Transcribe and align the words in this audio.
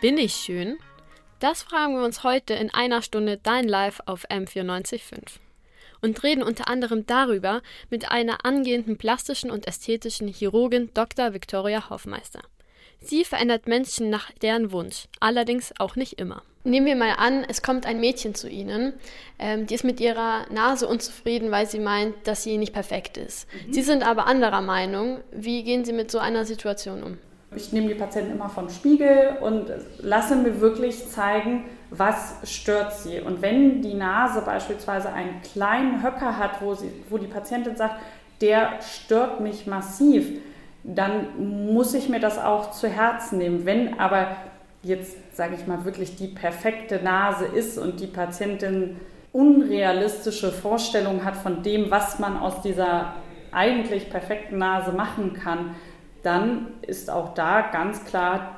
Bin 0.00 0.16
ich 0.16 0.34
schön? 0.34 0.78
Das 1.40 1.64
fragen 1.64 1.96
wir 1.96 2.04
uns 2.04 2.22
heute 2.22 2.54
in 2.54 2.72
einer 2.72 3.02
Stunde 3.02 3.36
Dein 3.42 3.66
Live 3.66 3.98
auf 4.06 4.28
M945 4.30 5.40
und 6.00 6.22
reden 6.22 6.44
unter 6.44 6.68
anderem 6.68 7.04
darüber 7.04 7.62
mit 7.90 8.08
einer 8.08 8.44
angehenden 8.44 8.96
plastischen 8.96 9.50
und 9.50 9.66
ästhetischen 9.66 10.28
Chirurgin 10.28 10.90
Dr. 10.94 11.34
Victoria 11.34 11.90
Hoffmeister. 11.90 12.38
Sie 13.00 13.24
verändert 13.24 13.66
Menschen 13.66 14.08
nach 14.08 14.30
deren 14.40 14.70
Wunsch, 14.70 15.06
allerdings 15.18 15.72
auch 15.80 15.96
nicht 15.96 16.20
immer. 16.20 16.42
Nehmen 16.62 16.86
wir 16.86 16.94
mal 16.94 17.14
an, 17.16 17.44
es 17.48 17.62
kommt 17.62 17.84
ein 17.84 17.98
Mädchen 17.98 18.36
zu 18.36 18.48
Ihnen, 18.48 18.92
ähm, 19.40 19.66
die 19.66 19.74
ist 19.74 19.84
mit 19.84 19.98
ihrer 19.98 20.46
Nase 20.52 20.86
unzufrieden, 20.86 21.50
weil 21.50 21.66
sie 21.66 21.80
meint, 21.80 22.14
dass 22.24 22.44
sie 22.44 22.56
nicht 22.56 22.72
perfekt 22.72 23.16
ist. 23.16 23.48
Mhm. 23.66 23.72
Sie 23.72 23.82
sind 23.82 24.06
aber 24.06 24.28
anderer 24.28 24.60
Meinung. 24.60 25.18
Wie 25.32 25.64
gehen 25.64 25.84
Sie 25.84 25.92
mit 25.92 26.08
so 26.12 26.20
einer 26.20 26.44
Situation 26.44 27.02
um? 27.02 27.18
Ich 27.56 27.72
nehme 27.72 27.88
die 27.88 27.94
Patienten 27.94 28.32
immer 28.32 28.48
vom 28.48 28.68
Spiegel 28.68 29.38
und 29.40 29.70
lasse 30.00 30.36
mir 30.36 30.60
wirklich 30.60 31.08
zeigen, 31.08 31.64
was 31.90 32.36
stört 32.44 32.92
sie. 32.94 33.20
Und 33.20 33.40
wenn 33.40 33.80
die 33.80 33.94
Nase 33.94 34.42
beispielsweise 34.42 35.12
einen 35.12 35.40
kleinen 35.42 36.02
Höcker 36.02 36.36
hat, 36.36 36.60
wo, 36.60 36.74
sie, 36.74 36.90
wo 37.08 37.16
die 37.16 37.26
Patientin 37.26 37.76
sagt, 37.76 37.96
der 38.40 38.80
stört 38.82 39.40
mich 39.40 39.66
massiv, 39.66 40.40
dann 40.84 41.68
muss 41.68 41.94
ich 41.94 42.08
mir 42.08 42.20
das 42.20 42.38
auch 42.38 42.70
zu 42.70 42.88
Herzen 42.88 43.38
nehmen. 43.38 43.64
Wenn 43.64 43.98
aber 43.98 44.36
jetzt, 44.82 45.16
sage 45.34 45.54
ich 45.54 45.66
mal, 45.66 45.84
wirklich 45.84 46.16
die 46.16 46.28
perfekte 46.28 47.02
Nase 47.02 47.46
ist 47.46 47.78
und 47.78 48.00
die 48.00 48.06
Patientin 48.06 48.96
unrealistische 49.32 50.52
Vorstellungen 50.52 51.24
hat 51.24 51.36
von 51.36 51.62
dem, 51.62 51.90
was 51.90 52.18
man 52.18 52.36
aus 52.36 52.62
dieser 52.62 53.14
eigentlich 53.52 54.10
perfekten 54.10 54.58
Nase 54.58 54.92
machen 54.92 55.32
kann, 55.32 55.74
dann 56.28 56.66
ist 56.82 57.10
auch 57.10 57.32
da 57.32 57.62
ganz 57.62 58.04
klar 58.04 58.56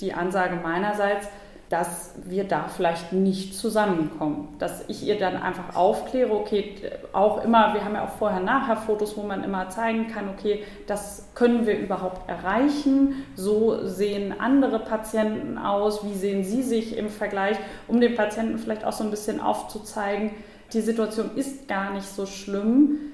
die 0.00 0.14
Ansage 0.14 0.56
meinerseits, 0.56 1.28
dass 1.68 2.14
wir 2.24 2.42
da 2.44 2.66
vielleicht 2.66 3.12
nicht 3.12 3.54
zusammenkommen. 3.54 4.56
Dass 4.58 4.88
ich 4.88 5.06
ihr 5.06 5.16
dann 5.16 5.36
einfach 5.36 5.76
aufkläre, 5.76 6.32
okay, 6.32 6.74
auch 7.12 7.44
immer, 7.44 7.74
wir 7.74 7.84
haben 7.84 7.94
ja 7.94 8.04
auch 8.04 8.16
vorher-nachher-Fotos, 8.18 9.16
wo 9.16 9.22
man 9.22 9.44
immer 9.44 9.68
zeigen 9.68 10.08
kann, 10.08 10.28
okay, 10.28 10.64
das 10.88 11.28
können 11.36 11.66
wir 11.66 11.78
überhaupt 11.78 12.28
erreichen, 12.28 13.24
so 13.36 13.86
sehen 13.86 14.34
andere 14.40 14.80
Patienten 14.80 15.56
aus, 15.56 16.04
wie 16.04 16.14
sehen 16.14 16.42
sie 16.42 16.62
sich 16.62 16.96
im 16.96 17.10
Vergleich, 17.10 17.58
um 17.86 18.00
den 18.00 18.16
Patienten 18.16 18.58
vielleicht 18.58 18.84
auch 18.84 18.92
so 18.92 19.04
ein 19.04 19.10
bisschen 19.10 19.40
aufzuzeigen, 19.40 20.32
die 20.72 20.80
Situation 20.80 21.36
ist 21.36 21.68
gar 21.68 21.92
nicht 21.92 22.08
so 22.08 22.26
schlimm, 22.26 23.12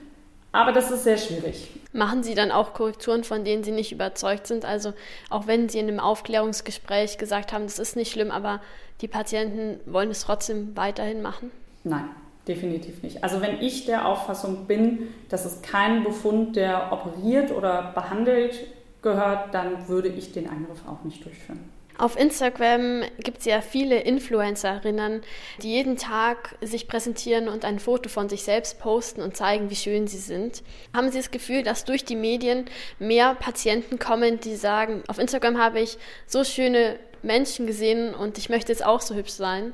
aber 0.55 0.71
das 0.71 0.91
ist 0.91 1.03
sehr 1.03 1.19
schwierig. 1.19 1.69
Machen 1.93 2.23
Sie 2.23 2.35
dann 2.35 2.53
auch 2.53 2.75
Korrekturen, 2.75 3.25
von 3.25 3.45
denen 3.45 3.65
Sie 3.65 3.73
nicht 3.73 3.91
überzeugt 3.91 4.47
sind? 4.47 4.65
Also 4.65 4.93
auch 5.29 5.49
wenn 5.49 5.69
Sie 5.69 5.81
in 5.81 5.89
einem 5.89 5.99
Aufklärungsgespräch 5.99 7.19
gesagt 7.19 7.53
haben, 7.53 7.65
das 7.65 7.81
ist 7.81 7.97
nicht 7.97 8.13
schlimm, 8.13 8.31
aber 8.31 8.61
die 9.01 9.09
Patienten 9.09 9.81
wollen 9.85 10.11
es 10.11 10.21
trotzdem 10.21 10.77
weiterhin 10.77 11.23
machen? 11.23 11.51
Nein, 11.83 12.09
definitiv 12.47 13.03
nicht. 13.03 13.25
Also 13.25 13.41
wenn 13.41 13.61
ich 13.61 13.85
der 13.87 14.07
Auffassung 14.07 14.67
bin, 14.67 15.09
dass 15.29 15.45
es 15.45 15.61
kein 15.61 16.05
Befund, 16.05 16.55
der 16.55 16.93
operiert 16.93 17.51
oder 17.51 17.91
behandelt 17.93 18.61
gehört, 19.03 19.53
dann 19.55 19.89
würde 19.89 20.09
ich 20.09 20.31
den 20.31 20.49
Eingriff 20.49 20.87
auch 20.87 21.03
nicht 21.03 21.25
durchführen. 21.25 21.69
Auf 21.97 22.19
Instagram 22.19 23.03
gibt 23.19 23.39
es 23.39 23.45
ja 23.45 23.61
viele 23.61 24.01
Influencerinnen, 24.01 25.23
die 25.63 25.71
jeden 25.71 25.97
Tag 25.97 26.57
sich 26.61 26.89
präsentieren 26.89 27.49
und 27.49 27.65
ein 27.65 27.79
Foto 27.79 28.09
von 28.09 28.29
sich 28.29 28.43
selbst 28.43 28.81
posten 28.81 29.23
und 29.23 29.37
zeigen, 29.37 29.71
wie 29.71 29.77
schön 29.77 30.09
sie 30.09 30.19
sind. 30.19 30.65
Haben 30.93 31.11
Sie 31.11 31.19
das 31.19 31.31
Gefühl, 31.31 31.63
dass 31.63 31.85
durch 31.85 32.05
die 32.05 32.17
Medien 32.17 32.65
mehr 32.99 33.37
Patienten 33.37 34.01
kommen, 34.01 34.41
die 34.41 34.57
sagen, 34.57 35.05
auf 35.07 35.19
Instagram 35.19 35.59
habe 35.59 35.81
ich 35.81 35.97
so 36.27 36.43
schöne 36.43 36.99
Menschen 37.23 37.67
gesehen 37.67 38.13
und 38.13 38.39
ich 38.39 38.49
möchte 38.49 38.73
jetzt 38.73 38.85
auch 38.85 39.01
so 39.01 39.15
hübsch 39.15 39.33
sein? 39.33 39.73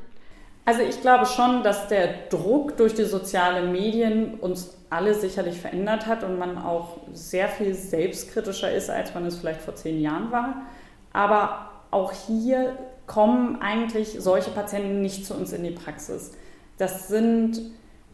Also 0.67 0.83
ich 0.83 1.01
glaube 1.01 1.25
schon, 1.25 1.63
dass 1.63 1.89
der 1.89 2.29
Druck 2.29 2.77
durch 2.77 2.93
die 2.93 3.05
sozialen 3.05 3.73
Medien 3.73 4.35
uns 4.35 4.77
alle 4.91 5.15
sicherlich 5.15 5.59
verändert 5.59 6.07
hat 6.07 6.23
und 6.23 6.39
man 6.39 6.59
auch 6.59 6.99
sehr 7.15 7.49
viel 7.49 7.73
selbstkritischer 7.73 8.71
ist, 8.71 8.91
als 8.91 9.15
man 9.15 9.25
es 9.25 9.39
vielleicht 9.39 9.63
vor 9.63 9.75
zehn 9.75 10.01
Jahren 10.01 10.31
war. 10.31 10.67
Aber 11.13 11.70
auch 11.91 12.13
hier 12.13 12.77
kommen 13.07 13.61
eigentlich 13.61 14.17
solche 14.21 14.51
Patienten 14.51 15.01
nicht 15.01 15.27
zu 15.27 15.35
uns 15.35 15.53
in 15.53 15.65
die 15.65 15.71
Praxis. 15.71 16.33
Das 16.79 17.09
sind 17.09 17.61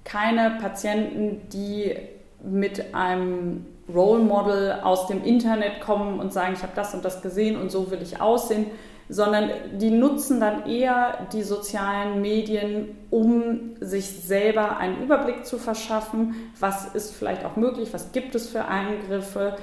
keine 0.04 0.58
Patienten, 0.60 1.48
die 1.52 1.96
mit 2.42 2.94
einem 2.94 3.66
Role 3.92 4.22
Model 4.22 4.72
aus 4.82 5.06
dem 5.06 5.22
Internet 5.22 5.80
kommen 5.80 6.18
und 6.18 6.32
sagen, 6.32 6.54
ich 6.54 6.62
habe 6.62 6.72
das 6.74 6.94
und 6.94 7.04
das 7.04 7.22
gesehen 7.22 7.56
und 7.60 7.70
so 7.70 7.90
will 7.90 8.00
ich 8.02 8.20
aussehen, 8.20 8.66
sondern 9.08 9.50
die 9.74 9.90
nutzen 9.90 10.40
dann 10.40 10.66
eher 10.66 11.26
die 11.32 11.42
sozialen 11.42 12.20
Medien, 12.20 12.96
um 13.10 13.76
sich 13.80 14.06
selber 14.06 14.78
einen 14.78 15.02
Überblick 15.02 15.46
zu 15.46 15.58
verschaffen, 15.58 16.34
was 16.58 16.94
ist 16.94 17.14
vielleicht 17.14 17.44
auch 17.44 17.56
möglich, 17.56 17.90
was 17.92 18.10
gibt 18.10 18.34
es 18.34 18.48
für 18.48 18.64
Eingriffe, 18.64 19.56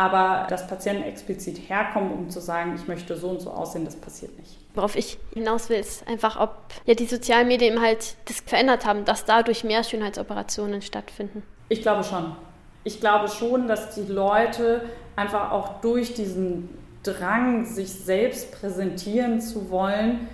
aber 0.00 0.46
dass 0.48 0.66
Patienten 0.66 1.02
explizit 1.02 1.68
herkommen, 1.68 2.10
um 2.10 2.30
zu 2.30 2.40
sagen, 2.40 2.74
ich 2.74 2.88
möchte 2.88 3.16
so 3.16 3.28
und 3.28 3.42
so 3.42 3.50
aussehen, 3.50 3.84
das 3.84 3.96
passiert 3.96 4.34
nicht. 4.38 4.56
Worauf 4.74 4.96
ich 4.96 5.18
hinaus 5.34 5.68
will, 5.68 5.76
ist 5.76 6.08
einfach, 6.08 6.40
ob 6.40 6.56
ja 6.86 6.94
die 6.94 7.04
sozialen 7.04 7.46
Medien 7.48 7.82
halt 7.82 8.16
das 8.24 8.40
verändert 8.40 8.86
haben, 8.86 9.04
dass 9.04 9.26
dadurch 9.26 9.62
mehr 9.62 9.84
Schönheitsoperationen 9.84 10.80
stattfinden. 10.80 11.42
Ich 11.68 11.82
glaube 11.82 12.02
schon. 12.02 12.34
Ich 12.82 12.98
glaube 13.00 13.28
schon, 13.28 13.68
dass 13.68 13.94
die 13.94 14.10
Leute 14.10 14.88
einfach 15.16 15.52
auch 15.52 15.82
durch 15.82 16.14
diesen 16.14 16.70
Drang, 17.02 17.66
sich 17.66 17.90
selbst 17.90 18.52
präsentieren 18.58 19.42
zu 19.42 19.70
wollen, 19.70 20.28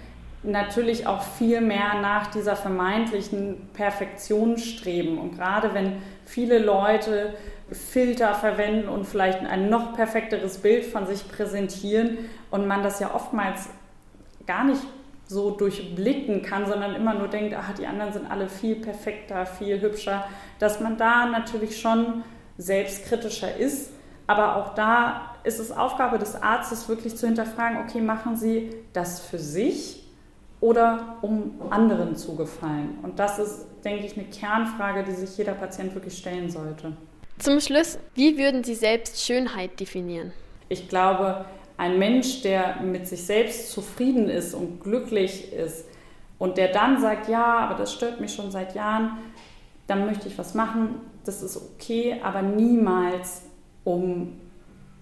natürlich 0.46 1.06
auch 1.06 1.22
viel 1.22 1.60
mehr 1.60 2.00
nach 2.00 2.28
dieser 2.28 2.56
vermeintlichen 2.56 3.68
Perfektion 3.72 4.58
streben. 4.58 5.18
Und 5.18 5.36
gerade 5.36 5.74
wenn 5.74 6.02
viele 6.24 6.58
Leute 6.58 7.34
Filter 7.70 8.34
verwenden 8.34 8.88
und 8.88 9.06
vielleicht 9.06 9.40
ein 9.40 9.68
noch 9.68 9.94
perfekteres 9.94 10.58
Bild 10.58 10.84
von 10.84 11.06
sich 11.06 11.28
präsentieren 11.28 12.18
und 12.50 12.66
man 12.66 12.82
das 12.82 13.00
ja 13.00 13.12
oftmals 13.14 13.68
gar 14.46 14.64
nicht 14.64 14.82
so 15.26 15.50
durchblicken 15.50 16.42
kann, 16.42 16.66
sondern 16.66 16.94
immer 16.94 17.14
nur 17.14 17.26
denkt, 17.26 17.56
ach, 17.58 17.74
die 17.74 17.86
anderen 17.86 18.12
sind 18.12 18.30
alle 18.30 18.48
viel 18.48 18.76
perfekter, 18.76 19.44
viel 19.44 19.80
hübscher, 19.80 20.24
dass 20.60 20.78
man 20.78 20.96
da 20.96 21.26
natürlich 21.26 21.80
schon 21.80 22.22
selbstkritischer 22.56 23.56
ist. 23.56 23.90
Aber 24.28 24.56
auch 24.56 24.74
da 24.74 25.34
ist 25.42 25.58
es 25.58 25.72
Aufgabe 25.72 26.18
des 26.18 26.40
Arztes, 26.40 26.88
wirklich 26.88 27.16
zu 27.16 27.26
hinterfragen, 27.26 27.78
okay, 27.78 28.00
machen 28.00 28.36
Sie 28.36 28.70
das 28.92 29.20
für 29.20 29.38
sich 29.38 30.05
oder 30.60 31.18
um 31.22 31.60
anderen 31.70 32.16
zu 32.16 32.36
gefallen? 32.36 32.98
Und 33.02 33.18
das 33.18 33.38
ist, 33.38 33.66
denke 33.84 34.06
ich, 34.06 34.16
eine 34.16 34.26
Kernfrage, 34.26 35.04
die 35.04 35.12
sich 35.12 35.36
jeder 35.36 35.52
Patient 35.52 35.94
wirklich 35.94 36.16
stellen 36.16 36.50
sollte. 36.50 36.92
Zum 37.38 37.60
Schluss, 37.60 37.98
wie 38.14 38.38
würden 38.38 38.64
Sie 38.64 38.74
selbst 38.74 39.22
Schönheit 39.22 39.78
definieren? 39.78 40.32
Ich 40.68 40.88
glaube, 40.88 41.44
ein 41.76 41.98
Mensch, 41.98 42.42
der 42.42 42.80
mit 42.80 43.06
sich 43.06 43.24
selbst 43.24 43.70
zufrieden 43.70 44.30
ist 44.30 44.54
und 44.54 44.80
glücklich 44.80 45.52
ist 45.52 45.84
und 46.38 46.56
der 46.56 46.68
dann 46.68 47.00
sagt, 47.00 47.28
ja, 47.28 47.58
aber 47.58 47.74
das 47.74 47.92
stört 47.92 48.20
mich 48.20 48.34
schon 48.34 48.50
seit 48.50 48.74
Jahren, 48.74 49.18
dann 49.86 50.06
möchte 50.06 50.28
ich 50.28 50.38
was 50.38 50.54
machen, 50.54 50.96
das 51.24 51.42
ist 51.42 51.56
okay, 51.56 52.20
aber 52.22 52.42
niemals 52.42 53.42
um 53.84 54.40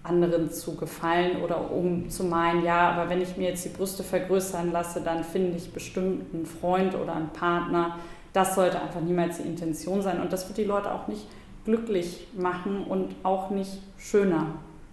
anderen 0.05 0.51
zu 0.51 0.75
gefallen 0.75 1.41
oder 1.43 1.71
um 1.71 2.09
zu 2.09 2.23
meinen, 2.23 2.63
ja, 2.63 2.91
aber 2.91 3.09
wenn 3.09 3.21
ich 3.21 3.37
mir 3.37 3.49
jetzt 3.49 3.65
die 3.65 3.69
Brüste 3.69 4.03
vergrößern 4.03 4.71
lasse, 4.71 5.01
dann 5.01 5.23
finde 5.23 5.57
ich 5.57 5.71
bestimmt 5.71 6.33
einen 6.33 6.45
Freund 6.45 6.95
oder 6.95 7.15
einen 7.15 7.29
Partner. 7.29 7.97
Das 8.33 8.55
sollte 8.55 8.81
einfach 8.81 9.01
niemals 9.01 9.37
die 9.37 9.47
Intention 9.47 10.01
sein 10.01 10.21
und 10.21 10.31
das 10.33 10.47
wird 10.47 10.57
die 10.57 10.63
Leute 10.63 10.93
auch 10.93 11.07
nicht 11.07 11.27
glücklich 11.65 12.27
machen 12.37 12.83
und 12.83 13.15
auch 13.23 13.49
nicht 13.49 13.79
schöner. 13.97 14.47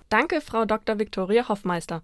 Danke, 0.09 0.41
Frau 0.41 0.65
Dr. 0.65 0.99
Viktoria 0.99 1.49
Hoffmeister. 1.49 2.03